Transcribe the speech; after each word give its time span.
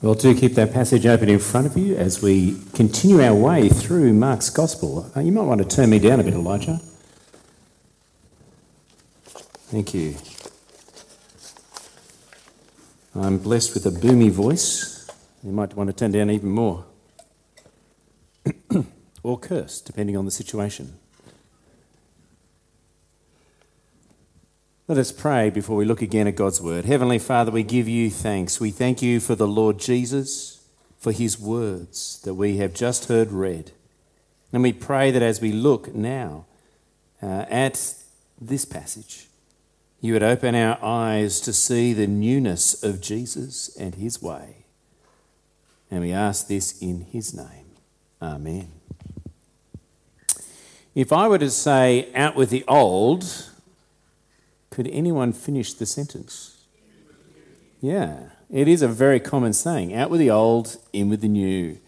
Well, 0.00 0.14
do 0.14 0.32
keep 0.32 0.54
that 0.54 0.72
passage 0.72 1.06
open 1.06 1.28
in 1.28 1.40
front 1.40 1.66
of 1.66 1.76
you 1.76 1.96
as 1.96 2.22
we 2.22 2.56
continue 2.72 3.20
our 3.20 3.34
way 3.34 3.68
through 3.68 4.12
Mark's 4.12 4.48
Gospel. 4.48 5.10
Uh, 5.16 5.20
you 5.20 5.32
might 5.32 5.42
want 5.42 5.60
to 5.60 5.66
turn 5.66 5.90
me 5.90 5.98
down 5.98 6.20
a 6.20 6.22
bit, 6.22 6.34
Elijah. 6.34 6.80
Thank 9.70 9.94
you. 9.94 10.14
I'm 13.16 13.38
blessed 13.38 13.74
with 13.74 13.86
a 13.86 13.90
boomy 13.90 14.30
voice. 14.30 15.08
You 15.42 15.50
might 15.50 15.74
want 15.74 15.88
to 15.88 15.92
turn 15.92 16.12
down 16.12 16.30
even 16.30 16.50
more. 16.50 16.84
or 19.24 19.36
curse, 19.36 19.80
depending 19.80 20.16
on 20.16 20.24
the 20.24 20.30
situation. 20.30 20.96
Let 24.90 24.96
us 24.96 25.12
pray 25.12 25.50
before 25.50 25.76
we 25.76 25.84
look 25.84 26.00
again 26.00 26.26
at 26.26 26.34
God's 26.34 26.62
word. 26.62 26.86
Heavenly 26.86 27.18
Father, 27.18 27.50
we 27.50 27.62
give 27.62 27.86
you 27.86 28.08
thanks. 28.08 28.58
We 28.58 28.70
thank 28.70 29.02
you 29.02 29.20
for 29.20 29.34
the 29.34 29.46
Lord 29.46 29.78
Jesus, 29.78 30.66
for 30.98 31.12
his 31.12 31.38
words 31.38 32.22
that 32.22 32.32
we 32.32 32.56
have 32.56 32.72
just 32.72 33.10
heard 33.10 33.30
read. 33.30 33.72
And 34.50 34.62
we 34.62 34.72
pray 34.72 35.10
that 35.10 35.20
as 35.20 35.42
we 35.42 35.52
look 35.52 35.94
now 35.94 36.46
uh, 37.22 37.44
at 37.50 37.96
this 38.40 38.64
passage, 38.64 39.26
you 40.00 40.14
would 40.14 40.22
open 40.22 40.54
our 40.54 40.82
eyes 40.82 41.38
to 41.42 41.52
see 41.52 41.92
the 41.92 42.06
newness 42.06 42.82
of 42.82 43.02
Jesus 43.02 43.76
and 43.76 43.96
his 43.96 44.22
way. 44.22 44.64
And 45.90 46.00
we 46.00 46.12
ask 46.12 46.48
this 46.48 46.80
in 46.80 47.02
his 47.02 47.34
name. 47.34 47.72
Amen. 48.22 48.70
If 50.94 51.12
I 51.12 51.28
were 51.28 51.36
to 51.36 51.50
say, 51.50 52.10
out 52.14 52.36
with 52.36 52.48
the 52.48 52.64
old, 52.66 53.50
could 54.78 54.86
anyone 54.92 55.32
finish 55.32 55.72
the 55.72 55.84
sentence? 55.84 56.56
Yeah, 57.80 58.28
it 58.48 58.68
is 58.68 58.80
a 58.80 58.86
very 58.86 59.18
common 59.18 59.52
saying 59.52 59.92
out 59.92 60.08
with 60.08 60.20
the 60.20 60.30
old, 60.30 60.76
in 60.92 61.08
with 61.08 61.20
the 61.20 61.28
new. 61.28 61.80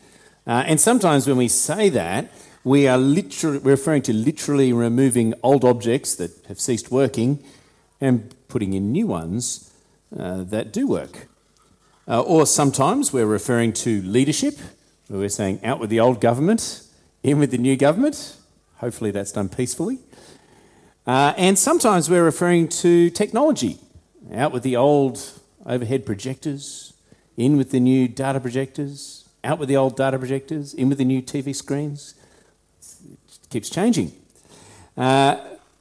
Uh, 0.45 0.65
and 0.67 0.81
sometimes 0.81 1.25
when 1.29 1.37
we 1.37 1.47
say 1.47 1.89
that, 1.91 2.33
we 2.65 2.89
are 2.89 2.99
literally 2.99 3.59
referring 3.59 4.03
to 4.03 4.13
literally 4.13 4.73
removing 4.73 5.35
old 5.45 5.65
objects 5.65 6.17
that 6.17 6.33
have 6.49 6.59
ceased 6.59 6.91
working 6.91 7.45
and 8.01 8.35
putting 8.49 8.73
in 8.73 8.91
new 8.91 9.07
ones 9.07 9.73
uh, 10.19 10.43
that 10.43 10.73
do 10.73 10.89
work. 10.89 11.29
Uh, 12.09 12.21
or 12.23 12.45
sometimes 12.45 13.13
we're 13.13 13.25
referring 13.25 13.73
to 13.73 14.03
leadership, 14.03 14.59
where 15.07 15.21
we're 15.21 15.29
saying 15.29 15.65
out 15.65 15.79
with 15.79 15.91
the 15.91 16.01
old 16.01 16.21
government, 16.21 16.83
in 17.23 17.39
with 17.39 17.53
the 17.53 17.59
new 17.59 17.77
government. 17.77 18.37
Hopefully 18.79 19.13
that's 19.13 19.31
done 19.31 19.49
peacefully. 19.49 20.01
Uh, 21.11 21.35
and 21.37 21.59
sometimes 21.59 22.09
we're 22.09 22.23
referring 22.23 22.69
to 22.69 23.11
technology, 23.11 23.79
out 24.33 24.53
with 24.53 24.63
the 24.63 24.77
old 24.77 25.41
overhead 25.67 26.07
projectors, 26.07 26.93
in 27.37 27.57
with 27.57 27.73
the 27.73 27.81
new 27.81 28.07
data 28.07 28.39
projectors, 28.39 29.29
out 29.43 29.59
with 29.59 29.69
the 29.69 29.77
old 29.77 29.97
data 29.97 30.17
projectors, 30.17 30.73
in 30.73 30.89
with 30.89 30.99
the 30.99 31.05
new 31.05 31.21
TV 31.21 31.53
screens. 31.53 32.15
It 32.81 33.51
keeps 33.51 33.69
changing. 33.69 34.13
Uh, 34.97 35.41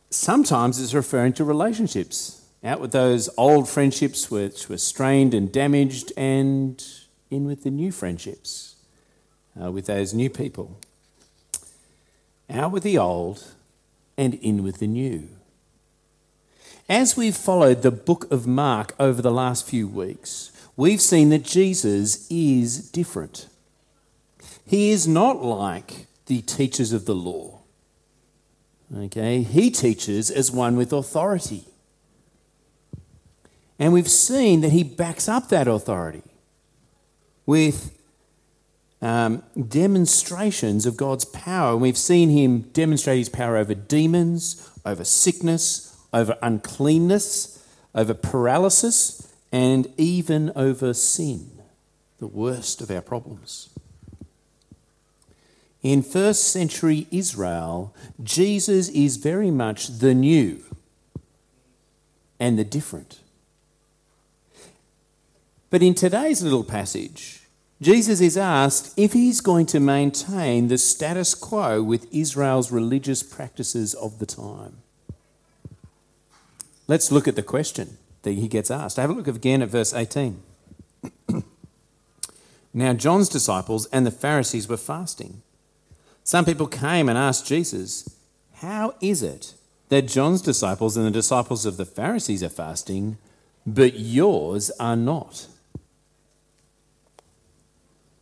sometimes 0.09 0.81
it's 0.81 0.95
referring 0.95 1.33
to 1.33 1.43
relationships, 1.43 2.43
out 2.63 2.81
with 2.81 2.91
those 2.91 3.29
old 3.37 3.69
friendships 3.69 4.31
which 4.31 4.67
were 4.67 4.79
strained 4.79 5.35
and 5.35 5.51
damaged, 5.51 6.11
and 6.17 6.83
in 7.29 7.45
with 7.45 7.61
the 7.61 7.69
new 7.69 7.91
friendships, 7.91 8.77
uh, 9.61 9.71
with 9.71 9.85
those 9.85 10.11
new 10.11 10.31
people. 10.31 10.79
Out 12.49 12.71
with 12.71 12.81
the 12.81 12.97
old 12.97 13.43
and 14.19 14.33
in 14.35 14.63
with 14.63 14.79
the 14.79 14.87
new. 14.87 15.29
As 16.89 17.15
we've 17.15 17.37
followed 17.37 17.83
the 17.83 17.91
book 17.91 18.29
of 18.29 18.45
Mark 18.45 18.93
over 18.99 19.21
the 19.21 19.31
last 19.31 19.65
few 19.65 19.87
weeks, 19.87 20.51
we've 20.75 20.99
seen 20.99 21.29
that 21.29 21.43
Jesus 21.43 22.27
is 22.29 22.89
different. 22.91 23.47
He 24.65 24.91
is 24.91 25.07
not 25.07 25.41
like 25.41 26.07
the 26.25 26.41
teachers 26.41 26.91
of 26.91 27.05
the 27.05 27.15
law. 27.15 27.59
Okay, 28.93 29.41
he 29.41 29.71
teaches 29.71 30.29
as 30.29 30.51
one 30.51 30.75
with 30.75 30.91
authority. 30.91 31.63
And 33.77 33.93
we've 33.93 34.09
seen 34.09 34.59
that 34.61 34.73
he 34.73 34.83
backs 34.83 35.29
up 35.29 35.47
that 35.49 35.69
authority 35.69 36.23
with 37.45 37.97
um, 39.01 39.43
demonstrations 39.67 40.85
of 40.85 40.97
God's 40.97 41.25
power. 41.25 41.73
And 41.73 41.81
we've 41.81 41.97
seen 41.97 42.29
him 42.29 42.61
demonstrate 42.73 43.19
his 43.19 43.29
power 43.29 43.57
over 43.57 43.73
demons, 43.73 44.69
over 44.85 45.03
sickness, 45.03 45.97
over 46.13 46.37
uncleanness, 46.41 47.63
over 47.95 48.13
paralysis, 48.13 49.31
and 49.51 49.91
even 49.97 50.51
over 50.55 50.93
sin, 50.93 51.49
the 52.19 52.27
worst 52.27 52.81
of 52.81 52.91
our 52.91 53.01
problems. 53.01 53.69
In 55.81 56.03
first 56.03 56.51
century 56.51 57.07
Israel, 57.09 57.95
Jesus 58.21 58.89
is 58.89 59.15
very 59.15 59.49
much 59.49 59.99
the 59.99 60.13
new 60.13 60.61
and 62.39 62.59
the 62.59 62.65
different. 62.65 63.19
But 65.69 65.81
in 65.81 65.93
today's 65.93 66.41
little 66.41 66.63
passage, 66.63 67.38
Jesus 67.81 68.19
is 68.19 68.37
asked 68.37 68.93
if 68.97 69.13
he's 69.13 69.39
going 69.39 69.65
to 69.67 69.79
maintain 69.79 70.67
the 70.67 70.77
status 70.77 71.33
quo 71.33 71.81
with 71.81 72.13
Israel's 72.13 72.71
religious 72.71 73.23
practices 73.23 73.93
of 73.93 74.19
the 74.19 74.25
time. 74.25 74.77
Let's 76.87 77.11
look 77.11 77.27
at 77.27 77.37
the 77.37 77.43
question 77.43 77.97
that 78.23 78.31
he 78.31 78.49
gets 78.49 78.69
asked. 78.69 78.97
Have 78.97 79.09
a 79.09 79.13
look 79.13 79.27
again 79.27 79.61
at 79.61 79.69
verse 79.69 79.93
18. 79.93 80.41
now, 82.73 82.93
John's 82.93 83.29
disciples 83.29 83.85
and 83.87 84.05
the 84.05 84.11
Pharisees 84.11 84.67
were 84.67 84.75
fasting. 84.75 85.41
Some 86.25 86.43
people 86.43 86.67
came 86.67 87.07
and 87.07 87.17
asked 87.17 87.47
Jesus, 87.47 88.17
How 88.55 88.95
is 88.99 89.23
it 89.23 89.53
that 89.87 90.07
John's 90.07 90.41
disciples 90.41 90.97
and 90.97 91.05
the 91.05 91.11
disciples 91.11 91.65
of 91.65 91.77
the 91.77 91.85
Pharisees 91.85 92.43
are 92.43 92.49
fasting, 92.49 93.17
but 93.65 93.97
yours 93.97 94.69
are 94.79 94.97
not? 94.97 95.47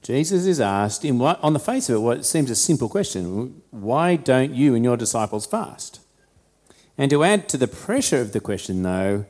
Jesus 0.08 0.46
is 0.46 0.62
asked, 0.62 1.04
in 1.04 1.20
what, 1.20 1.38
on 1.44 1.52
the 1.52 1.60
face 1.60 1.90
of 1.90 1.96
it, 1.96 2.00
what 2.00 2.26
seems 2.26 2.50
a 2.50 2.56
simple 2.56 2.88
question 2.88 3.62
why 3.72 4.16
don't 4.16 4.54
you 4.54 4.74
and 4.74 4.82
your 4.82 4.96
disciples 4.96 5.46
fast? 5.46 6.00
And 6.98 7.12
to 7.12 7.26
add 7.26 7.50
to 7.50 7.58
the 7.58 7.68
pressure 7.68 8.22
of 8.22 8.32
the 8.32 8.40
question, 8.40 8.84
though, 8.84 9.26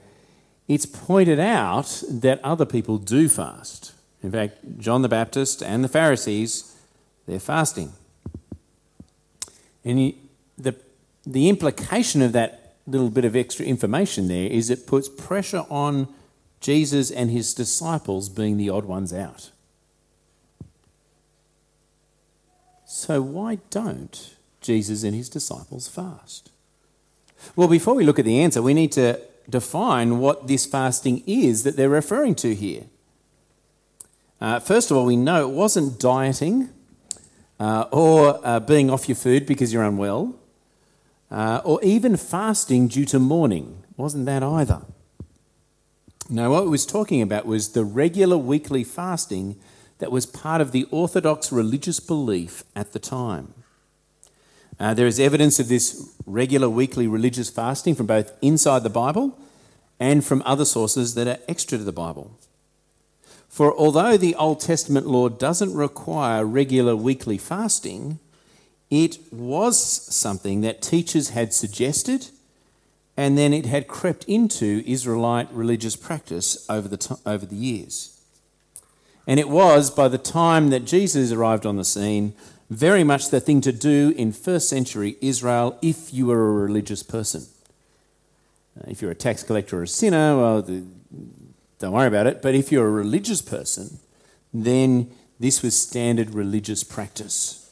it's 0.67 0.85
pointed 0.85 1.39
out 1.39 2.03
that 2.07 2.39
other 2.43 2.63
people 2.63 2.99
do 2.99 3.27
fast. 3.27 3.93
In 4.21 4.31
fact, 4.31 4.77
John 4.77 5.01
the 5.01 5.09
Baptist 5.09 5.63
and 5.63 5.83
the 5.83 5.87
Pharisees, 5.89 6.75
they're 7.25 7.39
fasting. 7.39 7.93
And 9.83 10.13
the, 10.59 10.75
the 11.25 11.49
implication 11.49 12.21
of 12.21 12.33
that 12.33 12.75
little 12.85 13.09
bit 13.09 13.25
of 13.25 13.35
extra 13.35 13.65
information 13.65 14.27
there 14.27 14.45
is 14.45 14.69
it 14.69 14.85
puts 14.85 15.09
pressure 15.09 15.65
on 15.71 16.07
Jesus 16.61 17.09
and 17.09 17.31
his 17.31 17.55
disciples 17.55 18.29
being 18.29 18.57
the 18.57 18.69
odd 18.69 18.85
ones 18.85 19.11
out. 19.11 19.49
So, 22.89 23.21
why 23.21 23.59
don't 23.69 24.35
Jesus 24.61 25.03
and 25.03 25.13
his 25.13 25.27
disciples 25.27 25.89
fast? 25.89 26.51
Well, 27.53 27.67
before 27.67 27.93
we 27.95 28.05
look 28.05 28.17
at 28.17 28.23
the 28.23 28.39
answer, 28.39 28.61
we 28.61 28.73
need 28.73 28.93
to 28.93 29.19
define 29.49 30.19
what 30.19 30.47
this 30.47 30.65
fasting 30.65 31.21
is 31.27 31.63
that 31.63 31.75
they're 31.75 31.89
referring 31.89 32.33
to 32.35 32.55
here. 32.55 32.83
Uh, 34.39 34.61
first 34.61 34.89
of 34.89 34.95
all, 34.95 35.05
we 35.05 35.17
know 35.17 35.49
it 35.49 35.53
wasn't 35.53 35.99
dieting 35.99 36.69
uh, 37.59 37.87
or 37.91 38.39
uh, 38.41 38.61
being 38.61 38.89
off 38.89 39.09
your 39.09 39.17
food 39.17 39.45
because 39.45 39.73
you're 39.73 39.83
unwell 39.83 40.35
uh, 41.29 41.59
or 41.65 41.83
even 41.83 42.15
fasting 42.15 42.87
due 42.87 43.05
to 43.05 43.19
mourning. 43.19 43.83
Wasn't 43.97 44.25
that 44.27 44.43
either. 44.43 44.83
No, 46.29 46.51
what 46.51 46.63
it 46.63 46.69
was 46.69 46.85
talking 46.85 47.21
about 47.21 47.45
was 47.45 47.73
the 47.73 47.83
regular 47.83 48.37
weekly 48.37 48.85
fasting 48.85 49.57
that 49.99 50.11
was 50.11 50.25
part 50.25 50.61
of 50.61 50.71
the 50.71 50.87
Orthodox 50.91 51.51
religious 51.51 51.99
belief 51.99 52.63
at 52.75 52.93
the 52.93 52.99
time. 52.99 53.53
Uh, 54.79 54.93
there 54.93 55.07
is 55.07 55.19
evidence 55.19 55.59
of 55.59 55.67
this 55.67 56.13
regular 56.25 56.69
weekly 56.69 57.07
religious 57.07 57.49
fasting 57.49 57.95
from 57.95 58.05
both 58.05 58.31
inside 58.41 58.83
the 58.83 58.89
Bible 58.89 59.37
and 59.99 60.23
from 60.23 60.43
other 60.45 60.65
sources 60.65 61.15
that 61.15 61.27
are 61.27 61.39
extra 61.47 61.77
to 61.77 61.83
the 61.83 61.91
Bible. 61.91 62.37
For 63.49 63.75
although 63.75 64.17
the 64.17 64.35
Old 64.35 64.59
Testament 64.59 65.07
law 65.07 65.29
doesn't 65.29 65.73
require 65.73 66.45
regular 66.45 66.95
weekly 66.95 67.39
fasting, 67.39 68.19
it 68.91 69.17
was 69.31 69.81
something 69.81 70.61
that 70.61 70.81
teachers 70.81 71.29
had 71.29 71.53
suggested 71.53 72.27
and 73.17 73.35
then 73.35 73.51
it 73.51 73.65
had 73.65 73.87
crept 73.87 74.23
into 74.25 74.83
Israelite 74.85 75.51
religious 75.51 75.95
practice 75.95 76.69
over 76.69 76.87
the, 76.87 77.19
over 77.25 77.47
the 77.47 77.55
years. 77.55 78.16
And 79.27 79.41
it 79.41 79.49
was, 79.49 79.91
by 79.91 80.07
the 80.07 80.17
time 80.17 80.69
that 80.69 80.85
Jesus 80.85 81.33
arrived 81.33 81.65
on 81.65 81.75
the 81.75 81.83
scene, 81.83 82.33
very 82.69 83.03
much 83.03 83.29
the 83.29 83.41
thing 83.41 83.59
to 83.61 83.73
do 83.73 84.13
in 84.17 84.31
first 84.31 84.69
century 84.69 85.17
Israel 85.21 85.77
if 85.81 86.13
you 86.13 86.27
were 86.27 86.47
a 86.47 86.53
religious 86.53 87.03
person. 87.03 87.45
Uh, 88.77 88.85
if 88.87 89.01
you're 89.01 89.11
a 89.11 89.15
tax 89.15 89.43
collector 89.43 89.79
or 89.79 89.83
a 89.83 89.87
sinner, 89.87 90.37
well, 90.37 90.61
don't 91.79 91.91
worry 91.91 92.07
about 92.07 92.27
it. 92.27 92.41
But 92.41 92.55
if 92.55 92.71
you're 92.71 92.87
a 92.87 92.91
religious 92.91 93.41
person, 93.41 93.99
then 94.53 95.11
this 95.39 95.61
was 95.61 95.77
standard 95.77 96.33
religious 96.33 96.83
practice. 96.83 97.71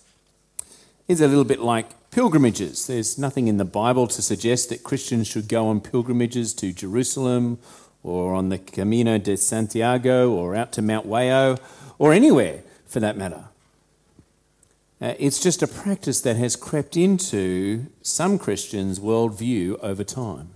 It's 1.08 1.22
a 1.22 1.28
little 1.28 1.44
bit 1.46 1.60
like 1.60 2.12
pilgrimages. 2.12 2.88
There's 2.88 3.18
nothing 3.18 3.48
in 3.48 3.58
the 3.58 3.66
Bible 3.66 4.08
to 4.08 4.22
suggest 4.22 4.70
that 4.70 4.84
Christians 4.84 5.28
should 5.28 5.48
go 5.48 5.68
on 5.68 5.82
pilgrimages 5.82 6.54
to 6.56 6.72
Jerusalem 6.72 7.60
or 8.06 8.36
on 8.36 8.50
the 8.50 8.60
Camino 8.60 9.18
de 9.18 9.36
Santiago 9.36 10.32
or 10.32 10.56
out 10.56 10.72
to 10.74 10.82
Mount 10.82 11.08
Wayo 11.08 11.60
or 11.98 12.14
anywhere 12.14 12.62
for 12.86 13.00
that 13.00 13.18
matter. 13.18 13.46
Uh, 15.02 15.16
it's 15.18 15.42
just 15.42 15.64
a 15.64 15.68
practice 15.68 16.22
that 16.22 16.36
has 16.36 16.56
crept 16.56 16.96
into 16.96 17.88
some 18.04 18.38
Christians' 18.38 19.00
worldview 19.00 19.80
over 19.82 20.04
time. 20.04 20.50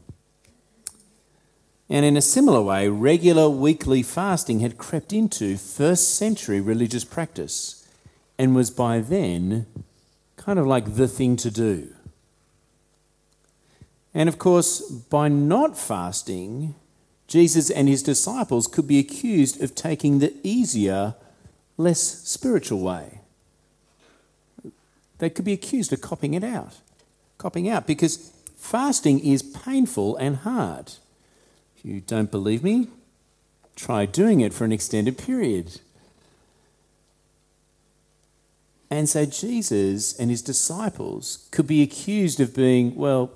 And 1.89 2.05
in 2.05 2.15
a 2.15 2.21
similar 2.21 2.61
way, 2.61 2.87
regular 2.87 3.49
weekly 3.49 4.03
fasting 4.03 4.59
had 4.59 4.77
crept 4.77 5.11
into 5.11 5.57
first 5.57 6.15
century 6.15 6.61
religious 6.61 7.03
practice 7.03 7.87
and 8.37 8.55
was 8.55 8.69
by 8.69 8.99
then 8.99 9.65
kind 10.37 10.59
of 10.59 10.67
like 10.67 10.95
the 10.95 11.07
thing 11.07 11.35
to 11.37 11.49
do. 11.49 11.89
And 14.13 14.29
of 14.29 14.37
course, 14.37 14.81
by 14.81 15.29
not 15.29 15.77
fasting, 15.77 16.75
Jesus 17.29 17.69
and 17.69 17.87
his 17.87 18.01
disciples 18.01 18.65
could 18.65 18.87
be 18.87 18.97
accused 18.97 19.61
of 19.61 19.75
taking 19.75 20.17
the 20.17 20.33
easier, 20.41 21.13
less 21.77 21.99
spiritual 21.99 22.79
way. 22.81 23.21
They 25.19 25.29
could 25.29 25.45
be 25.45 25.53
accused 25.53 25.93
of 25.93 26.01
copying 26.01 26.33
it 26.33 26.43
out, 26.43 26.79
copying 27.37 27.69
out, 27.69 27.85
because 27.85 28.31
fasting 28.57 29.19
is 29.19 29.43
painful 29.43 30.17
and 30.17 30.37
hard. 30.37 30.93
If 31.77 31.85
you 31.85 32.01
don't 32.01 32.31
believe 32.31 32.63
me, 32.63 32.87
try 33.75 34.07
doing 34.07 34.41
it 34.41 34.51
for 34.51 34.65
an 34.65 34.71
extended 34.71 35.17
period. 35.17 35.81
And 38.89 39.07
so 39.07 39.25
Jesus 39.25 40.17
and 40.17 40.31
his 40.31 40.41
disciples 40.41 41.47
could 41.51 41.67
be 41.67 41.83
accused 41.83 42.39
of 42.39 42.55
being, 42.55 42.95
well, 42.95 43.31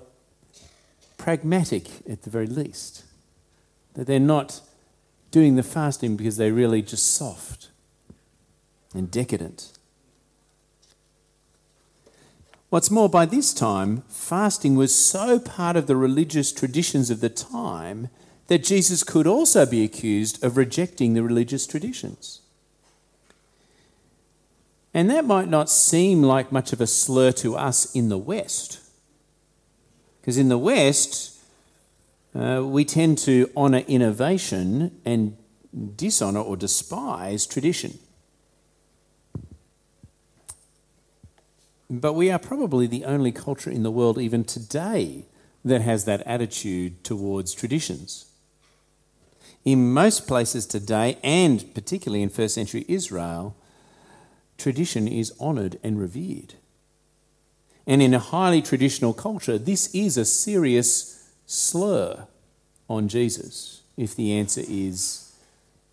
pragmatic 1.16 1.86
at 2.10 2.22
the 2.22 2.30
very 2.30 2.48
least. 2.48 3.04
That 3.94 4.06
they're 4.06 4.20
not 4.20 4.60
doing 5.30 5.56
the 5.56 5.62
fasting 5.62 6.16
because 6.16 6.36
they're 6.36 6.52
really 6.52 6.82
just 6.82 7.14
soft 7.14 7.68
and 8.94 9.10
decadent. 9.10 9.72
What's 12.70 12.90
more, 12.90 13.08
by 13.08 13.24
this 13.26 13.54
time, 13.54 14.02
fasting 14.08 14.74
was 14.74 14.92
so 14.92 15.38
part 15.38 15.76
of 15.76 15.86
the 15.86 15.96
religious 15.96 16.52
traditions 16.52 17.08
of 17.08 17.20
the 17.20 17.28
time 17.28 18.08
that 18.48 18.64
Jesus 18.64 19.04
could 19.04 19.26
also 19.26 19.64
be 19.64 19.84
accused 19.84 20.42
of 20.42 20.56
rejecting 20.56 21.14
the 21.14 21.22
religious 21.22 21.66
traditions. 21.66 22.40
And 24.92 25.10
that 25.10 25.24
might 25.24 25.48
not 25.48 25.70
seem 25.70 26.22
like 26.22 26.52
much 26.52 26.72
of 26.72 26.80
a 26.80 26.86
slur 26.86 27.32
to 27.32 27.56
us 27.56 27.94
in 27.94 28.08
the 28.08 28.18
West. 28.18 28.80
Because 30.20 30.38
in 30.38 30.48
the 30.48 30.58
West, 30.58 31.33
uh, 32.34 32.62
we 32.64 32.84
tend 32.84 33.18
to 33.18 33.50
honour 33.56 33.84
innovation 33.86 35.00
and 35.04 35.36
dishonour 35.96 36.40
or 36.40 36.56
despise 36.56 37.46
tradition. 37.46 37.98
But 41.88 42.14
we 42.14 42.30
are 42.30 42.38
probably 42.38 42.86
the 42.86 43.04
only 43.04 43.30
culture 43.30 43.70
in 43.70 43.82
the 43.82 43.90
world, 43.90 44.18
even 44.18 44.44
today, 44.44 45.26
that 45.64 45.80
has 45.80 46.04
that 46.04 46.22
attitude 46.22 47.04
towards 47.04 47.54
traditions. 47.54 48.26
In 49.64 49.92
most 49.92 50.26
places 50.26 50.66
today, 50.66 51.18
and 51.22 51.74
particularly 51.74 52.22
in 52.22 52.28
first 52.28 52.54
century 52.54 52.84
Israel, 52.88 53.56
tradition 54.58 55.08
is 55.08 55.32
honoured 55.40 55.78
and 55.82 55.98
revered. 55.98 56.54
And 57.86 58.02
in 58.02 58.12
a 58.12 58.18
highly 58.18 58.60
traditional 58.60 59.14
culture, 59.14 59.58
this 59.58 59.94
is 59.94 60.16
a 60.16 60.24
serious 60.24 61.23
slur 61.46 62.26
on 62.88 63.08
Jesus 63.08 63.82
if 63.96 64.14
the 64.14 64.32
answer 64.32 64.62
is 64.66 65.24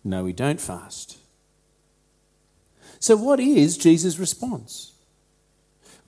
no, 0.04 0.24
we 0.24 0.32
don't 0.32 0.60
fast. 0.60 1.18
So, 2.98 3.16
what 3.16 3.40
is 3.40 3.76
Jesus' 3.76 4.18
response? 4.18 4.92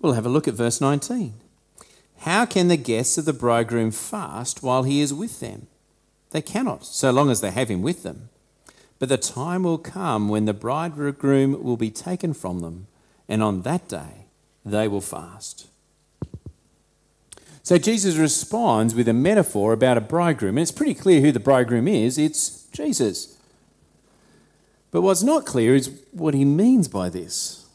We'll 0.00 0.14
have 0.14 0.26
a 0.26 0.31
look 0.31 0.49
at 0.49 0.55
verse 0.55 0.81
19. 0.81 1.35
How 2.19 2.46
can 2.46 2.69
the 2.69 2.76
guests 2.76 3.19
of 3.19 3.25
the 3.25 3.32
bridegroom 3.32 3.91
fast 3.91 4.62
while 4.62 4.82
he 4.82 5.00
is 5.00 5.14
with 5.14 5.41
them? 5.41 5.67
They 6.31 6.43
cannot, 6.43 6.85
so 6.85 7.11
long 7.11 7.31
as 7.31 7.40
they 7.40 7.50
have 7.50 7.69
him 7.69 7.82
with 7.82 8.02
them. 8.02 8.29
But 8.99 9.08
the 9.08 9.19
time 9.19 9.62
will 9.62 9.79
come 9.79 10.29
when 10.29 10.44
the 10.44 10.52
bridegroom 10.52 11.62
will 11.62 11.76
be 11.76 11.90
taken 11.90 12.32
from 12.35 12.61
them, 12.61 12.87
and 13.29 13.43
on 13.43 13.62
that 13.62 13.88
day 13.88 14.26
they 14.64 14.88
will 14.88 15.00
fast. 15.00 15.69
So 17.64 17.78
Jesus 17.78 18.16
responds 18.16 18.94
with 18.94 19.08
a 19.08 19.14
metaphor 19.14 19.72
about 19.72 19.96
a 19.96 20.02
bridegroom, 20.02 20.58
and 20.58 20.62
it's 20.62 20.70
pretty 20.70 20.93
clear 20.93 21.22
who 21.22 21.32
the 21.32 21.40
bridegroom 21.40 21.88
is 21.88 22.19
it's 22.19 22.66
Jesus. 22.66 23.38
But 24.90 25.00
what's 25.00 25.22
not 25.22 25.46
clear 25.46 25.75
is 25.75 25.90
what 26.12 26.34
he 26.34 26.44
means 26.44 26.88
by 26.88 27.08
this. 27.08 27.66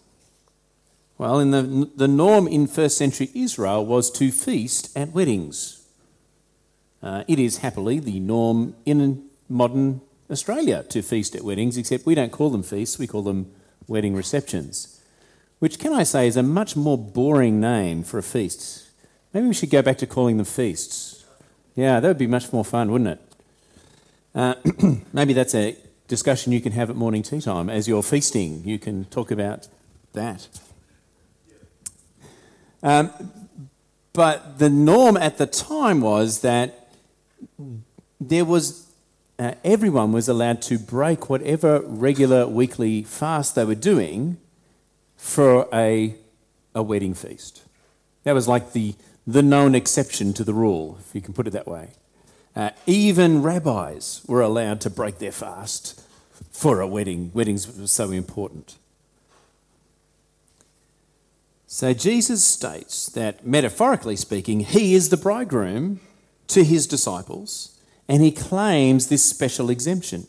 Well, 1.17 1.39
in 1.39 1.49
the, 1.49 1.89
the 1.95 2.07
norm 2.07 2.47
in 2.47 2.67
first 2.67 2.97
century 2.97 3.31
Israel 3.33 3.83
was 3.83 4.11
to 4.11 4.31
feast 4.31 4.95
at 4.95 5.11
weddings. 5.11 5.87
Uh, 7.01 7.23
it 7.27 7.39
is 7.39 7.57
happily 7.57 7.99
the 7.99 8.19
norm 8.19 8.75
in 8.85 9.27
modern 9.49 10.01
Australia 10.29 10.83
to 10.83 11.01
feast 11.01 11.35
at 11.35 11.43
weddings, 11.43 11.77
except 11.77 12.05
we 12.05 12.13
don't 12.13 12.31
call 12.31 12.51
them 12.51 12.61
feasts, 12.61 12.99
we 12.99 13.07
call 13.07 13.23
them 13.23 13.51
wedding 13.87 14.15
receptions, 14.15 15.01
which, 15.57 15.79
can 15.79 15.93
I 15.93 16.03
say, 16.03 16.27
is 16.27 16.37
a 16.37 16.43
much 16.43 16.75
more 16.75 16.97
boring 16.97 17.59
name 17.59 18.03
for 18.03 18.19
a 18.19 18.23
feast. 18.23 18.88
Maybe 19.33 19.47
we 19.47 19.53
should 19.53 19.69
go 19.69 19.81
back 19.81 19.97
to 19.99 20.07
calling 20.07 20.37
them 20.37 20.45
feasts. 20.45 21.25
Yeah, 21.75 21.99
that 21.99 22.07
would 22.07 22.17
be 22.17 22.27
much 22.27 22.51
more 22.51 22.65
fun, 22.65 22.91
wouldn't 22.91 23.11
it? 23.11 23.21
Uh, 24.35 24.55
maybe 25.13 25.33
that's 25.33 25.55
a 25.55 25.75
discussion 26.07 26.51
you 26.51 26.61
can 26.61 26.71
have 26.71 26.89
at 26.89 26.95
morning 26.95 27.21
tea 27.21 27.41
time. 27.41 27.69
As 27.69 27.87
you're 27.87 28.03
feasting, 28.03 28.63
you 28.65 28.79
can 28.79 29.05
talk 29.05 29.31
about 29.31 29.67
that. 30.13 30.47
Um, 32.81 33.11
but 34.13 34.59
the 34.59 34.69
norm 34.69 35.17
at 35.17 35.37
the 35.37 35.45
time 35.45 36.01
was 36.01 36.41
that 36.41 36.89
there 38.19 38.45
was 38.45 38.89
uh, 39.39 39.53
everyone 39.63 40.11
was 40.11 40.27
allowed 40.27 40.61
to 40.61 40.77
break 40.77 41.29
whatever 41.29 41.79
regular 41.81 42.45
weekly 42.45 43.03
fast 43.03 43.55
they 43.55 43.63
were 43.63 43.73
doing 43.73 44.37
for 45.15 45.67
a, 45.73 46.15
a 46.75 46.83
wedding 46.83 47.13
feast. 47.13 47.63
That 48.23 48.33
was 48.33 48.49
like 48.49 48.73
the, 48.73 48.95
the 49.31 49.43
known 49.43 49.75
exception 49.75 50.33
to 50.33 50.43
the 50.43 50.55
rule, 50.55 50.97
if 50.99 51.13
you 51.13 51.21
can 51.21 51.35
put 51.35 51.45
it 51.45 51.51
that 51.51 51.67
way. 51.67 51.89
Uh, 52.55 52.71
even 52.87 53.43
rabbis 53.43 54.23
were 54.27 54.41
allowed 54.41 54.81
to 54.81 54.89
break 54.89 55.19
their 55.19 55.31
fast 55.31 56.01
for 56.51 56.81
a 56.81 56.87
wedding. 56.87 57.29
Weddings 57.31 57.67
were 57.67 57.85
so 57.85 58.09
important. 58.09 58.75
So 61.67 61.93
Jesus 61.93 62.43
states 62.43 63.05
that, 63.09 63.45
metaphorically 63.45 64.15
speaking, 64.15 64.61
he 64.61 64.95
is 64.95 65.09
the 65.09 65.17
bridegroom 65.17 65.99
to 66.47 66.63
his 66.63 66.87
disciples 66.87 67.77
and 68.07 68.23
he 68.23 68.31
claims 68.31 69.07
this 69.07 69.23
special 69.23 69.69
exemption. 69.69 70.25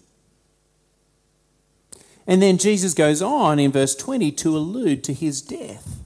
And 2.27 2.43
then 2.43 2.59
Jesus 2.59 2.93
goes 2.93 3.23
on 3.23 3.59
in 3.59 3.73
verse 3.73 3.97
20 3.97 4.31
to 4.33 4.55
allude 4.55 5.03
to 5.05 5.15
his 5.15 5.41
death, 5.41 6.01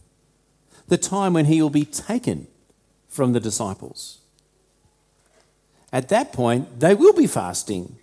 the 0.86 0.96
time 0.96 1.32
when 1.32 1.46
he 1.46 1.60
will 1.60 1.70
be 1.70 1.84
taken 1.84 2.46
from 3.14 3.32
the 3.32 3.38
disciples. 3.38 4.18
At 5.92 6.08
that 6.08 6.32
point, 6.32 6.80
they 6.80 6.94
will 6.94 7.12
be 7.12 7.28
fasting, 7.28 7.96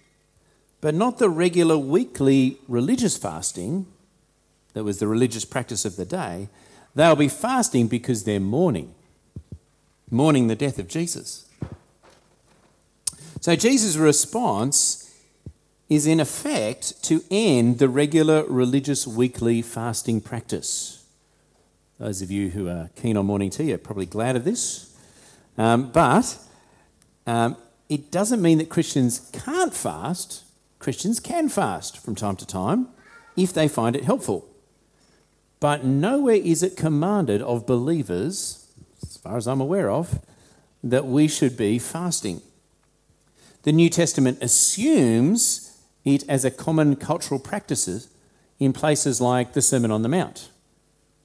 but 0.79 0.95
not 0.95 1.17
the 1.17 1.29
regular 1.29 1.77
weekly 1.77 2.57
religious 2.69 3.17
fasting 3.17 3.87
that 4.73 4.85
was 4.85 4.99
the 4.99 5.07
religious 5.07 5.43
practice 5.43 5.83
of 5.83 5.97
the 5.97 6.05
day. 6.05 6.47
They'll 6.95 7.17
be 7.17 7.27
fasting 7.27 7.87
because 7.87 8.23
they're 8.23 8.39
mourning, 8.39 8.95
mourning 10.09 10.47
the 10.47 10.55
death 10.55 10.79
of 10.79 10.87
Jesus. 10.87 11.45
So 13.41 13.57
Jesus' 13.57 13.97
response 13.97 15.13
is 15.89 16.07
in 16.07 16.21
effect 16.21 17.03
to 17.03 17.21
end 17.29 17.79
the 17.79 17.89
regular 17.89 18.45
religious 18.45 19.05
weekly 19.05 19.61
fasting 19.61 20.21
practice. 20.21 21.05
Those 21.99 22.21
of 22.21 22.31
you 22.31 22.49
who 22.51 22.69
are 22.69 22.89
keen 22.95 23.17
on 23.17 23.25
morning 23.25 23.49
tea 23.49 23.73
are 23.73 23.77
probably 23.77 24.05
glad 24.05 24.37
of 24.37 24.45
this. 24.45 24.90
Um, 25.57 25.91
but 25.91 26.37
um, 27.27 27.57
it 27.89 28.11
doesn't 28.11 28.41
mean 28.41 28.57
that 28.59 28.69
Christians 28.69 29.29
can't 29.33 29.73
fast. 29.73 30.43
Christians 30.79 31.19
can 31.19 31.49
fast 31.49 31.97
from 31.97 32.15
time 32.15 32.35
to 32.37 32.45
time 32.45 32.87
if 33.35 33.53
they 33.53 33.67
find 33.67 33.95
it 33.95 34.03
helpful. 34.03 34.47
But 35.59 35.83
nowhere 35.83 36.35
is 36.35 36.63
it 36.63 36.75
commanded 36.75 37.41
of 37.41 37.67
believers, 37.67 38.65
as 39.03 39.17
far 39.17 39.37
as 39.37 39.47
I'm 39.47 39.61
aware 39.61 39.91
of, 39.91 40.19
that 40.83 41.05
we 41.05 41.27
should 41.27 41.55
be 41.55 41.77
fasting. 41.77 42.41
The 43.63 43.71
New 43.71 43.89
Testament 43.89 44.39
assumes 44.41 45.79
it 46.03 46.23
as 46.27 46.43
a 46.43 46.49
common 46.49 46.95
cultural 46.95 47.39
practice 47.39 48.09
in 48.59 48.73
places 48.73 49.21
like 49.21 49.53
the 49.53 49.61
Sermon 49.61 49.91
on 49.91 50.01
the 50.01 50.09
Mount, 50.09 50.49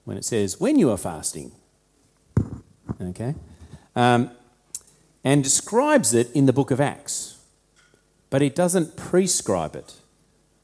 when 0.04 0.18
it 0.18 0.25
says, 0.25 0.61
when 0.61 0.78
you 0.78 0.90
are 0.90 0.99
fasting. 0.99 1.52
Okay? 3.00 3.35
Um, 3.97 4.31
and 5.25 5.43
describes 5.43 6.15
it 6.15 6.31
in 6.37 6.47
the 6.47 6.53
book 6.53 6.71
of 6.71 6.81
Acts. 6.81 7.38
But 8.31 8.43
it 8.43 8.55
doesn't 8.55 8.97
prescribe 8.97 9.75
it, 9.75 9.95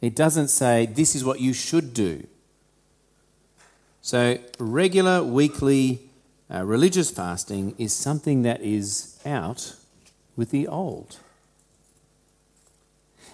it 0.01 0.15
doesn't 0.15 0.49
say, 0.49 0.87
this 0.87 1.17
is 1.17 1.25
what 1.25 1.41
you 1.41 1.53
should 1.53 1.93
do. 1.93 2.27
So, 4.01 4.39
regular 4.59 5.23
weekly 5.23 6.01
uh, 6.53 6.65
religious 6.65 7.11
fasting 7.11 7.75
is 7.79 7.93
something 7.93 8.43
that 8.43 8.61
is 8.61 9.19
out 9.25 9.77
with 10.37 10.51
the 10.51 10.69
old. 10.69 11.19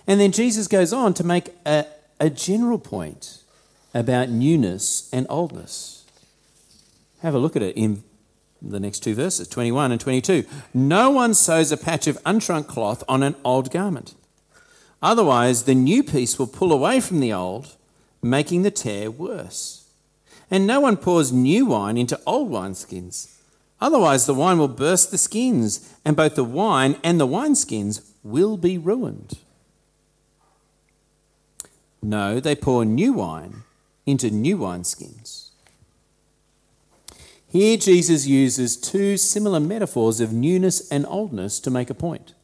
And 0.07 0.21
then 0.21 0.33
Jesus 0.33 0.69
goes 0.69 0.93
on 0.93 1.15
to 1.15 1.25
make 1.25 1.51
a, 1.67 1.87
a 2.21 2.31
general 2.31 2.79
point 2.79 3.43
about 3.93 4.29
newness 4.29 5.09
and 5.13 5.27
oldness. 5.29 6.05
Have 7.23 7.35
a 7.35 7.39
look 7.39 7.57
at 7.57 7.63
it 7.63 7.77
in 7.77 8.05
the 8.61 8.81
next 8.81 9.01
two 9.01 9.15
verses 9.15 9.49
21 9.49 9.93
and 9.93 10.01
22. 10.01 10.45
No 10.75 11.11
one 11.11 11.35
sews 11.35 11.73
a 11.73 11.77
patch 11.77 12.07
of 12.07 12.23
unshrunk 12.25 12.67
cloth 12.67 13.05
on 13.09 13.23
an 13.23 13.37
old 13.45 13.71
garment. 13.71 14.15
Otherwise, 15.01 15.65
the 15.65 15.75
new 15.75 16.03
piece 16.03 16.39
will 16.39 16.47
pull 16.47 16.73
away 16.73 17.01
from 17.01 17.21
the 17.21 17.33
old, 17.33 17.77
making 18.23 18.63
the 18.63 18.71
tear 18.71 19.11
worse. 19.11 19.85
And 20.51 20.67
no 20.67 20.81
one 20.81 20.97
pours 20.97 21.31
new 21.31 21.67
wine 21.67 21.97
into 21.97 22.21
old 22.27 22.51
wineskins. 22.51 23.35
Otherwise, 23.81 24.27
the 24.27 24.35
wine 24.35 24.59
will 24.59 24.69
burst 24.69 25.11
the 25.11 25.19
skins, 25.19 25.95
and 26.05 26.17
both 26.17 26.35
the 26.35 26.43
wine 26.43 26.97
and 27.05 27.21
the 27.21 27.27
wineskins 27.27 28.11
will 28.25 28.57
be 28.57 28.77
ruined. 28.77 29.39
No, 32.03 32.41
they 32.41 32.57
pour 32.57 32.85
new 32.85 33.13
wine 33.13 33.63
into 34.07 34.31
new 34.31 34.59
wineskins. 34.59 35.48
Here, 37.51 37.77
Jesus 37.79 38.27
uses 38.27 38.77
two 38.77 39.17
similar 39.17 39.59
metaphors 39.59 40.21
of 40.21 40.33
newness 40.33 40.87
and 40.91 41.07
oldness 41.07 41.59
to 41.61 41.71
make 41.71 41.89
a 41.89 41.95
point. 41.95 42.35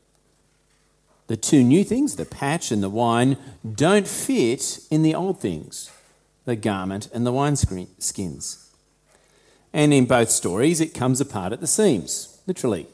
The 1.26 1.36
two 1.36 1.62
new 1.62 1.84
things, 1.84 2.16
the 2.16 2.24
patch 2.24 2.70
and 2.70 2.82
the 2.82 2.88
wine, 2.88 3.36
don't 3.74 4.08
fit 4.08 4.80
in 4.90 5.02
the 5.02 5.14
old 5.14 5.40
things 5.40 5.90
the 6.44 6.56
garment 6.56 7.08
and 7.14 7.26
the 7.26 7.32
wineskins. 7.32 8.68
And 9.72 9.94
in 9.94 10.04
both 10.04 10.30
stories, 10.30 10.80
it 10.80 10.92
comes 10.92 11.20
apart 11.20 11.52
at 11.52 11.60
the 11.60 11.66
seams, 11.66 12.38
literally. 12.46 12.86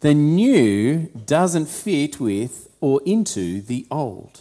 The 0.00 0.14
new 0.14 1.06
doesn't 1.26 1.66
fit 1.66 2.18
with 2.18 2.68
or 2.80 3.00
into 3.06 3.60
the 3.60 3.86
old. 3.90 4.40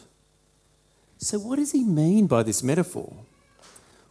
So, 1.17 1.37
what 1.37 1.57
does 1.57 1.73
he 1.73 1.83
mean 1.83 2.27
by 2.27 2.43
this 2.43 2.63
metaphor? 2.63 3.13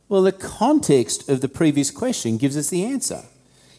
Well, 0.08 0.22
the 0.22 0.32
context 0.32 1.28
of 1.28 1.40
the 1.40 1.48
previous 1.48 1.90
question 1.90 2.38
gives 2.38 2.56
us 2.56 2.70
the 2.70 2.84
answer. 2.84 3.24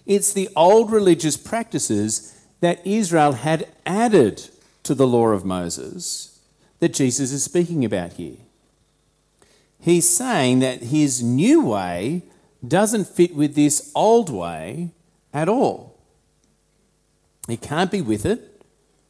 It's 0.06 0.32
the 0.32 0.50
old 0.56 0.92
religious 0.92 1.38
practices 1.38 2.36
that 2.62 2.86
Israel 2.86 3.34
had 3.34 3.68
added 3.86 4.50
to 4.84 4.94
the 4.94 5.08
law 5.08 5.28
of 5.28 5.46
Moses 5.46 6.40
that 6.80 6.94
Jesus 6.94 7.32
is 7.32 7.44
speaking 7.44 7.84
about 7.84 8.14
here. 8.14 8.38
He's 9.80 10.08
saying 10.08 10.60
that 10.60 10.84
his 10.84 11.24
new 11.24 11.66
way 11.66 12.24
doesn't 12.68 13.08
fit 13.08 13.36
with 13.36 13.56
this 13.56 13.92
old 13.96 14.30
way 14.30 14.92
at 15.34 15.48
all. 15.48 15.98
It 17.48 17.62
can't 17.62 17.90
be 17.90 18.02
with 18.02 18.26
it, 18.26 18.62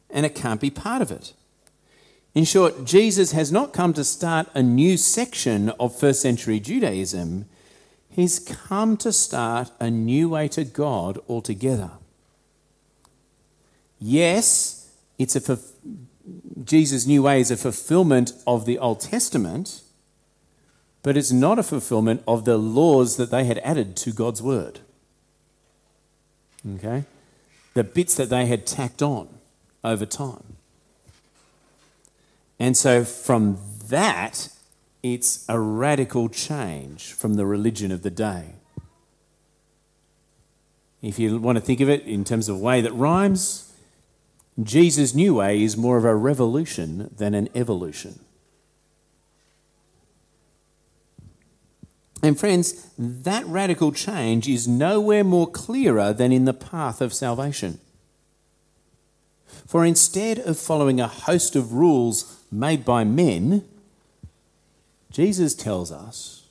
and 0.08 0.24
it 0.24 0.34
can't 0.34 0.60
be 0.60 0.70
part 0.70 1.02
of 1.02 1.10
it. 1.10 1.32
In 2.34 2.44
short, 2.44 2.84
Jesus 2.84 3.32
has 3.32 3.50
not 3.50 3.72
come 3.72 3.92
to 3.94 4.04
start 4.04 4.48
a 4.54 4.62
new 4.62 4.96
section 4.96 5.70
of 5.80 5.98
first 5.98 6.22
century 6.22 6.60
Judaism, 6.60 7.46
he's 8.08 8.38
come 8.38 8.96
to 8.98 9.12
start 9.12 9.70
a 9.80 9.90
new 9.90 10.28
way 10.28 10.48
to 10.48 10.64
God 10.64 11.18
altogether. 11.28 11.90
Yes, 13.98 14.92
it's 15.18 15.36
a 15.36 15.58
Jesus' 16.64 17.06
new 17.06 17.22
way 17.24 17.40
is 17.40 17.50
a 17.50 17.56
fulfillment 17.56 18.32
of 18.46 18.64
the 18.64 18.78
Old 18.78 19.00
Testament 19.00 19.82
but 21.02 21.16
it's 21.16 21.32
not 21.32 21.58
a 21.58 21.62
fulfillment 21.62 22.22
of 22.26 22.44
the 22.44 22.58
laws 22.58 23.16
that 23.16 23.30
they 23.30 23.44
had 23.44 23.58
added 23.58 23.96
to 23.96 24.12
God's 24.12 24.42
word. 24.42 24.80
Okay? 26.76 27.04
The 27.74 27.84
bits 27.84 28.14
that 28.16 28.28
they 28.28 28.46
had 28.46 28.66
tacked 28.66 29.00
on 29.00 29.28
over 29.82 30.04
time. 30.04 30.56
And 32.60 32.76
so 32.76 33.04
from 33.04 33.58
that, 33.88 34.50
it's 35.02 35.46
a 35.48 35.58
radical 35.58 36.28
change 36.28 37.14
from 37.14 37.34
the 37.34 37.46
religion 37.46 37.90
of 37.90 38.02
the 38.02 38.10
day. 38.10 38.54
If 41.00 41.18
you 41.18 41.38
want 41.38 41.56
to 41.56 41.64
think 41.64 41.80
of 41.80 41.88
it 41.88 42.02
in 42.02 42.22
terms 42.22 42.50
of 42.50 42.56
a 42.56 42.58
way 42.58 42.82
that 42.82 42.92
rhymes, 42.92 43.72
Jesus' 44.62 45.14
new 45.14 45.36
way 45.36 45.62
is 45.62 45.78
more 45.78 45.96
of 45.96 46.04
a 46.04 46.14
revolution 46.14 47.10
than 47.16 47.32
an 47.32 47.48
evolution. 47.54 48.20
And 52.22 52.38
friends, 52.38 52.90
that 52.98 53.46
radical 53.46 53.90
change 53.90 54.46
is 54.46 54.68
nowhere 54.68 55.24
more 55.24 55.50
clearer 55.50 56.12
than 56.12 56.30
in 56.30 56.44
the 56.44 56.52
path 56.52 57.00
of 57.00 57.14
salvation. 57.14 57.80
For 59.66 59.86
instead 59.86 60.38
of 60.40 60.58
following 60.58 61.00
a 61.00 61.08
host 61.08 61.56
of 61.56 61.72
rules 61.72 62.39
made 62.50 62.84
by 62.84 63.04
men, 63.04 63.64
Jesus 65.10 65.54
tells 65.54 65.90
us 65.90 66.48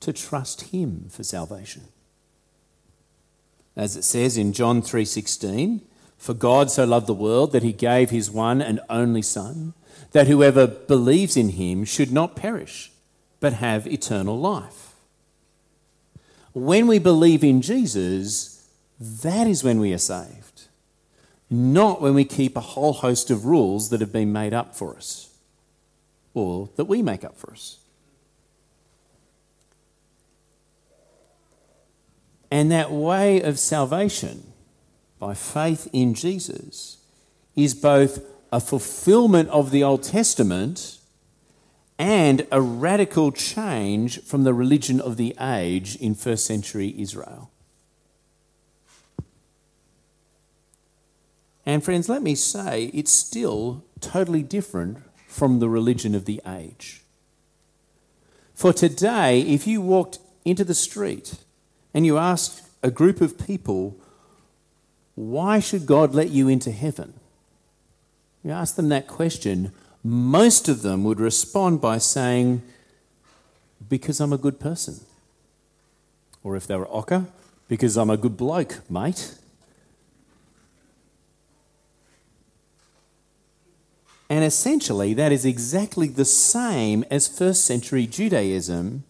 to 0.00 0.12
trust 0.12 0.62
him 0.72 1.06
for 1.10 1.22
salvation. 1.22 1.82
As 3.76 3.96
it 3.96 4.04
says 4.04 4.36
in 4.36 4.52
John 4.52 4.82
3:16, 4.82 5.82
for 6.18 6.34
God 6.34 6.70
so 6.70 6.84
loved 6.84 7.06
the 7.06 7.14
world 7.14 7.52
that 7.52 7.62
he 7.62 7.72
gave 7.72 8.10
his 8.10 8.30
one 8.30 8.60
and 8.60 8.80
only 8.90 9.22
son, 9.22 9.74
that 10.12 10.26
whoever 10.26 10.66
believes 10.66 11.36
in 11.36 11.50
him 11.50 11.84
should 11.84 12.12
not 12.12 12.36
perish, 12.36 12.92
but 13.38 13.54
have 13.54 13.86
eternal 13.86 14.38
life. 14.38 14.94
When 16.52 16.86
we 16.86 16.98
believe 16.98 17.44
in 17.44 17.62
Jesus, 17.62 18.64
that 18.98 19.46
is 19.46 19.62
when 19.62 19.80
we 19.80 19.94
are 19.94 19.98
saved, 19.98 20.64
not 21.48 22.02
when 22.02 22.14
we 22.14 22.24
keep 22.24 22.56
a 22.56 22.60
whole 22.60 22.92
host 22.92 23.30
of 23.30 23.46
rules 23.46 23.88
that 23.90 24.00
have 24.00 24.12
been 24.12 24.32
made 24.32 24.52
up 24.52 24.74
for 24.74 24.96
us 24.96 25.29
or 26.34 26.70
that 26.76 26.84
we 26.84 27.02
make 27.02 27.24
up 27.24 27.36
for 27.36 27.52
us. 27.52 27.78
And 32.50 32.70
that 32.72 32.90
way 32.90 33.40
of 33.40 33.58
salvation 33.58 34.52
by 35.18 35.34
faith 35.34 35.88
in 35.92 36.14
Jesus 36.14 36.98
is 37.54 37.74
both 37.74 38.24
a 38.52 38.60
fulfillment 38.60 39.48
of 39.50 39.70
the 39.70 39.84
Old 39.84 40.02
Testament 40.02 40.98
and 41.98 42.46
a 42.50 42.60
radical 42.60 43.30
change 43.30 44.22
from 44.22 44.44
the 44.44 44.54
religion 44.54 45.00
of 45.00 45.16
the 45.16 45.36
age 45.38 45.96
in 45.96 46.14
first 46.14 46.46
century 46.46 46.94
Israel. 46.98 47.50
And, 51.66 51.84
friends, 51.84 52.08
let 52.08 52.22
me 52.22 52.34
say 52.34 52.86
it's 52.94 53.12
still 53.12 53.84
totally 54.00 54.42
different 54.42 54.98
from 55.30 55.60
the 55.60 55.68
religion 55.68 56.14
of 56.14 56.24
the 56.24 56.40
age. 56.46 57.02
For 58.52 58.72
today, 58.72 59.40
if 59.40 59.66
you 59.66 59.80
walked 59.80 60.18
into 60.44 60.64
the 60.64 60.74
street 60.74 61.36
and 61.94 62.04
you 62.04 62.18
asked 62.18 62.62
a 62.82 62.90
group 62.90 63.20
of 63.20 63.38
people, 63.38 63.96
why 65.14 65.60
should 65.60 65.86
God 65.86 66.14
let 66.14 66.30
you 66.30 66.48
into 66.48 66.72
heaven? 66.72 67.14
You 68.42 68.50
ask 68.50 68.74
them 68.74 68.88
that 68.88 69.06
question, 69.06 69.72
most 70.02 70.68
of 70.68 70.82
them 70.82 71.04
would 71.04 71.20
respond 71.20 71.80
by 71.80 71.98
saying, 71.98 72.62
Because 73.88 74.20
I'm 74.20 74.32
a 74.32 74.38
good 74.38 74.58
person. 74.58 75.00
Or 76.42 76.56
if 76.56 76.66
they 76.66 76.76
were 76.76 76.86
Ocker, 76.86 77.26
because 77.68 77.96
I'm 77.96 78.10
a 78.10 78.16
good 78.16 78.36
bloke, 78.36 78.80
mate. 78.90 79.36
And 84.30 84.44
essentially, 84.44 85.12
that 85.14 85.32
is 85.32 85.44
exactly 85.44 86.06
the 86.06 86.24
same 86.24 87.04
as 87.10 87.26
first 87.26 87.64
century 87.64 88.06
Judaism, 88.06 89.02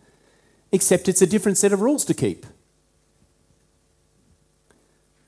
except 0.72 1.10
it's 1.10 1.20
a 1.20 1.26
different 1.26 1.58
set 1.58 1.74
of 1.74 1.82
rules 1.82 2.06
to 2.06 2.14
keep. 2.14 2.46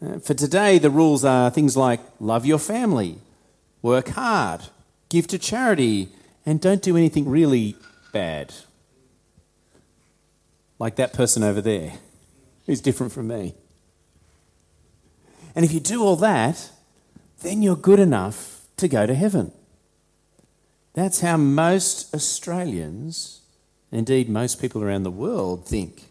Uh, 0.04 0.18
for 0.18 0.32
today, 0.32 0.78
the 0.78 0.88
rules 0.88 1.26
are 1.26 1.50
things 1.50 1.76
like 1.76 2.00
love 2.18 2.46
your 2.46 2.58
family, 2.58 3.18
work 3.82 4.08
hard, 4.08 4.62
give 5.10 5.26
to 5.26 5.38
charity, 5.38 6.08
and 6.46 6.58
don't 6.58 6.80
do 6.80 6.96
anything 6.96 7.28
really 7.28 7.76
bad. 8.14 8.54
Like 10.78 10.96
that 10.96 11.12
person 11.12 11.42
over 11.42 11.60
there, 11.60 11.98
who's 12.64 12.80
different 12.80 13.12
from 13.12 13.28
me. 13.28 13.54
And 15.54 15.66
if 15.66 15.72
you 15.72 15.80
do 15.80 16.02
all 16.02 16.16
that, 16.16 16.70
then 17.42 17.60
you're 17.60 17.76
good 17.76 18.00
enough 18.00 18.62
to 18.78 18.88
go 18.88 19.06
to 19.06 19.14
heaven. 19.14 19.52
That's 20.94 21.20
how 21.20 21.36
most 21.36 22.14
Australians, 22.14 23.40
indeed 23.90 24.28
most 24.28 24.60
people 24.60 24.82
around 24.82 25.04
the 25.04 25.10
world, 25.10 25.66
think. 25.66 26.04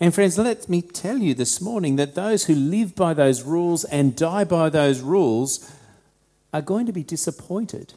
And 0.00 0.12
friends, 0.12 0.36
let 0.36 0.68
me 0.68 0.82
tell 0.82 1.18
you 1.18 1.34
this 1.34 1.60
morning 1.60 1.96
that 1.96 2.14
those 2.14 2.46
who 2.46 2.54
live 2.54 2.94
by 2.94 3.14
those 3.14 3.42
rules 3.42 3.84
and 3.84 4.16
die 4.16 4.44
by 4.44 4.68
those 4.68 5.00
rules 5.00 5.70
are 6.52 6.62
going 6.62 6.86
to 6.86 6.92
be 6.92 7.04
disappointed 7.04 7.94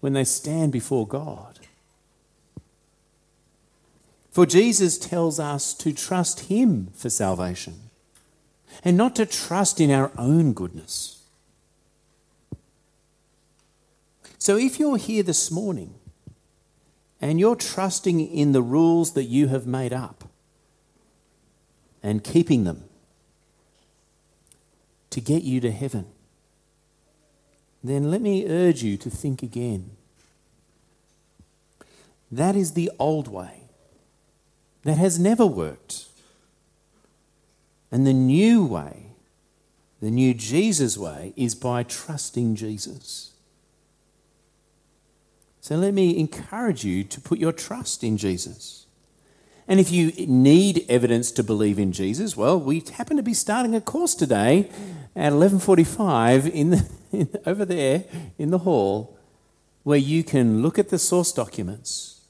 when 0.00 0.12
they 0.12 0.24
stand 0.24 0.72
before 0.72 1.06
God. 1.06 1.58
For 4.30 4.46
Jesus 4.46 4.98
tells 4.98 5.40
us 5.40 5.74
to 5.74 5.92
trust 5.92 6.40
Him 6.46 6.88
for 6.94 7.10
salvation 7.10 7.74
and 8.84 8.96
not 8.96 9.16
to 9.16 9.26
trust 9.26 9.80
in 9.80 9.90
our 9.90 10.12
own 10.16 10.52
goodness. 10.52 11.19
So 14.40 14.56
if 14.56 14.80
you're 14.80 14.96
here 14.96 15.22
this 15.22 15.50
morning 15.50 15.96
and 17.20 17.38
you're 17.38 17.54
trusting 17.54 18.26
in 18.26 18.52
the 18.52 18.62
rules 18.62 19.12
that 19.12 19.24
you 19.24 19.48
have 19.48 19.66
made 19.66 19.92
up 19.92 20.24
and 22.02 22.24
keeping 22.24 22.64
them 22.64 22.84
to 25.10 25.20
get 25.20 25.42
you 25.42 25.60
to 25.60 25.70
heaven, 25.70 26.06
then 27.84 28.10
let 28.10 28.22
me 28.22 28.48
urge 28.48 28.82
you 28.82 28.96
to 28.96 29.10
think 29.10 29.42
again. 29.42 29.90
That 32.32 32.56
is 32.56 32.72
the 32.72 32.90
old 32.98 33.28
way. 33.28 33.64
That 34.84 34.96
has 34.96 35.18
never 35.18 35.44
worked. 35.44 36.06
And 37.92 38.06
the 38.06 38.14
new 38.14 38.64
way, 38.64 39.08
the 40.00 40.10
new 40.10 40.32
Jesus 40.32 40.96
way, 40.96 41.34
is 41.36 41.54
by 41.54 41.82
trusting 41.82 42.54
Jesus. 42.56 43.34
So 45.60 45.76
let 45.76 45.92
me 45.94 46.18
encourage 46.18 46.84
you 46.84 47.04
to 47.04 47.20
put 47.20 47.38
your 47.38 47.52
trust 47.52 48.02
in 48.02 48.16
Jesus. 48.16 48.86
And 49.68 49.78
if 49.78 49.92
you 49.92 50.12
need 50.26 50.84
evidence 50.88 51.30
to 51.32 51.44
believe 51.44 51.78
in 51.78 51.92
Jesus, 51.92 52.36
well, 52.36 52.58
we 52.58 52.82
happen 52.96 53.16
to 53.16 53.22
be 53.22 53.34
starting 53.34 53.74
a 53.74 53.80
course 53.80 54.14
today 54.14 54.68
at 55.14 55.32
11:45 55.32 56.50
in, 56.50 56.70
the, 56.70 56.88
in 57.12 57.28
over 57.46 57.64
there 57.64 58.04
in 58.38 58.50
the 58.50 58.58
hall 58.58 59.16
where 59.82 59.98
you 59.98 60.24
can 60.24 60.62
look 60.62 60.78
at 60.78 60.88
the 60.88 60.98
source 60.98 61.32
documents, 61.32 62.22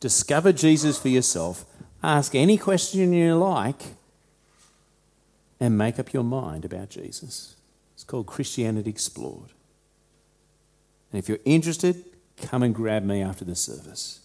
discover 0.00 0.52
Jesus 0.52 0.98
for 0.98 1.08
yourself, 1.08 1.64
ask 2.02 2.34
any 2.34 2.58
question 2.58 3.12
you 3.12 3.36
like 3.36 3.82
and 5.58 5.78
make 5.78 5.98
up 5.98 6.12
your 6.12 6.24
mind 6.24 6.64
about 6.64 6.90
Jesus. 6.90 7.56
It's 7.94 8.04
called 8.04 8.26
Christianity 8.26 8.90
Explored. 8.90 9.52
And 11.10 11.18
if 11.18 11.28
you're 11.28 11.38
interested, 11.44 12.04
come 12.36 12.62
and 12.62 12.74
grab 12.74 13.04
me 13.04 13.22
after 13.22 13.44
the 13.44 13.54
service. 13.54 14.20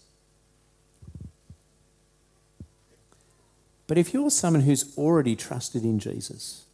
But 3.86 3.98
if 3.98 4.14
you're 4.14 4.30
someone 4.30 4.62
who's 4.62 4.96
already 4.96 5.34
trusted 5.34 5.82
in 5.82 5.98
Jesus, 5.98 6.64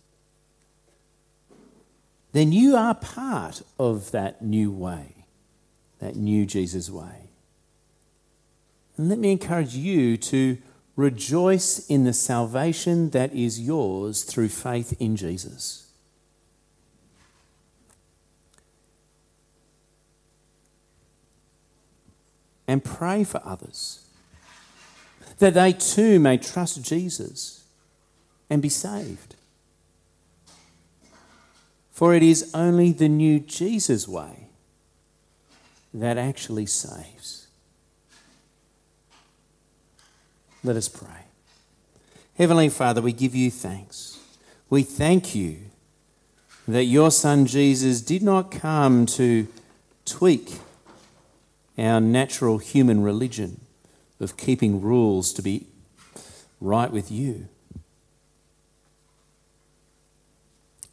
then 2.33 2.53
you 2.53 2.77
are 2.77 2.95
part 2.95 3.63
of 3.79 4.11
that 4.11 4.43
new 4.43 4.71
way, 4.71 5.25
that 5.99 6.17
new 6.17 6.45
Jesus 6.45 6.91
way. 6.91 7.31
And 8.99 9.09
let 9.09 9.19
me 9.19 9.33
encourage 9.33 9.75
you 9.75 10.19
to 10.19 10.59
rejoice 10.97 11.87
in 11.89 12.05
the 12.05 12.13
salvation 12.13 13.11
that 13.11 13.33
is 13.35 13.61
yours 13.61 14.23
through 14.23 14.49
faith 14.49 14.95
in 15.01 15.17
Jesus. 15.17 15.86
And 22.69 22.83
pray 22.85 23.25
for 23.25 23.41
others 23.45 24.07
that 25.39 25.55
they 25.55 25.73
too 25.73 26.19
may 26.19 26.39
trust 26.39 26.83
Jesus 26.83 27.65
and 28.49 28.63
be 28.63 28.69
saved. 28.69 29.37
For 31.93 32.15
it 32.15 32.23
is 32.23 32.51
only 32.55 32.93
the 32.93 33.09
new 33.09 33.41
Jesus 33.41 34.07
way 34.09 34.49
that 35.95 36.19
actually 36.19 36.67
saves. 36.67 37.47
Let 40.63 40.77
us 40.77 40.89
pray. 40.89 41.27
Heavenly 42.37 42.69
Father, 42.69 43.01
we 43.01 43.13
give 43.13 43.35
you 43.35 43.51
thanks. 43.51 44.19
We 44.69 44.83
thank 44.83 45.35
you 45.35 45.59
that 46.69 46.85
your 46.85 47.11
Son 47.11 47.47
Jesus 47.47 48.01
did 48.01 48.23
not 48.23 48.51
come 48.51 49.07
to 49.07 49.47
tweak 50.05 50.59
our 51.79 52.01
natural 52.01 52.59
human 52.59 53.03
religion 53.03 53.61
of 54.21 54.37
keeping 54.37 54.81
rules 54.81 55.33
to 55.35 55.43
be 55.43 55.67
right 56.61 56.91
with 56.91 57.11
you. 57.11 57.49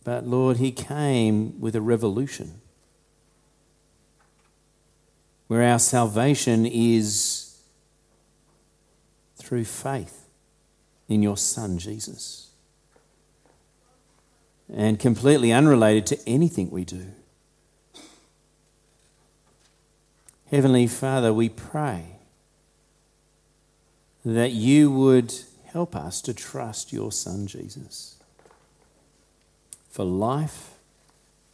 But 0.04 0.28
Lord, 0.28 0.58
He 0.58 0.72
came 0.72 1.60
with 1.62 1.76
a 1.76 1.82
revolution 1.82 2.60
where 5.48 5.64
our 5.64 5.80
salvation 5.80 6.66
is 6.66 7.58
through 9.38 9.66
faith 9.66 10.28
in 11.08 11.22
your 11.22 11.38
Son, 11.38 11.78
Jesus. 11.78 12.50
And 14.74 15.00
completely 15.00 15.52
unrelated 15.52 16.06
to 16.08 16.30
anything 16.30 16.72
we 16.72 16.84
do. 16.84 17.12
Heavenly 20.54 20.86
Father, 20.86 21.34
we 21.34 21.50
pray 21.50 22.18
that 24.24 24.52
you 24.52 24.92
would 24.92 25.34
help 25.66 25.96
us 25.96 26.22
to 26.22 26.32
trust 26.32 26.94
your 26.94 27.12
Son, 27.12 27.48
Jesus 27.48 28.18
for 29.90 30.06
life 30.06 30.76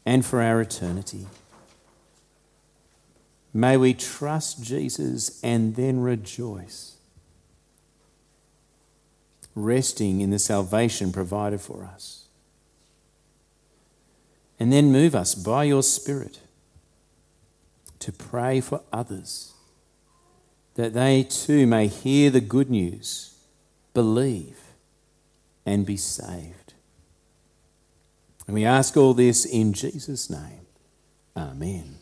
and 0.05 0.25
for 0.25 0.41
our 0.41 0.59
eternity. 0.59 1.27
May 3.53 3.77
we 3.77 3.93
trust 3.93 4.61
Jesus 4.61 5.41
and 5.41 5.77
then 5.77 6.01
rejoice, 6.01 6.97
resting 9.55 10.19
in 10.19 10.29
the 10.29 10.39
salvation 10.39 11.13
provided 11.13 11.61
for 11.61 11.85
us. 11.85 12.25
And 14.59 14.73
then 14.73 14.91
move 14.91 15.15
us 15.15 15.35
by 15.35 15.63
your 15.63 15.83
Spirit 15.83 16.39
to 17.99 18.11
pray 18.11 18.61
for 18.61 18.81
others 18.91 19.53
that 20.75 20.93
they 20.93 21.23
too 21.23 21.67
may 21.67 21.87
hear 21.87 22.29
the 22.29 22.41
good 22.41 22.69
news, 22.69 23.35
believe, 23.93 24.59
and 25.65 25.85
be 25.85 25.97
saved. 25.97 26.73
And 28.47 28.55
we 28.55 28.65
ask 28.65 28.95
all 28.97 29.13
this 29.13 29.45
in 29.45 29.73
Jesus' 29.73 30.29
name. 30.29 30.65
Amen. 31.35 31.95